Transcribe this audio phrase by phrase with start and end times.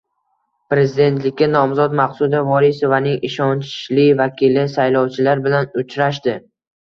[0.73, 6.35] Prezidentlikka nomzod Maqsuda Vorisovaning ishonchli vakili saylovchilar bilan uchrashdi